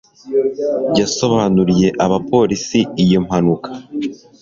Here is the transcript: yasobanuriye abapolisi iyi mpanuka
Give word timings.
yasobanuriye 0.99 1.87
abapolisi 2.05 2.79
iyi 3.01 3.17
mpanuka 3.25 3.69